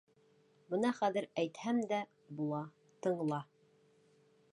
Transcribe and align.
—Бына 0.73 0.91
хәҙер 0.99 1.27
әйтһәм 1.41 1.81
дә 1.91 1.99
була, 2.39 2.63
тыңла! 3.07 3.43